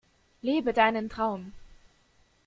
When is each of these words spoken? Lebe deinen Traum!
Lebe 0.41 0.73
deinen 0.73 1.09
Traum! 1.09 1.53